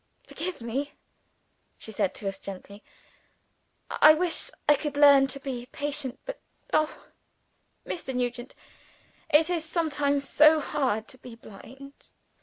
[0.25, 0.93] "Forgive me,"
[1.77, 2.81] she said to us gently.
[3.91, 6.17] "I wish I could learn to be patient.
[6.25, 6.39] But,
[6.73, 7.05] oh,
[7.85, 8.11] Mr.
[8.11, 8.55] Nugent,
[9.29, 12.09] it is sometimes so hard to be blind!"